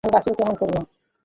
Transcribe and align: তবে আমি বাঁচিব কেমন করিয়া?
তবে 0.03 0.07
আমি 0.07 0.15
বাঁচিব 0.15 0.33
কেমন 0.39 0.55
করিয়া? 0.61 0.81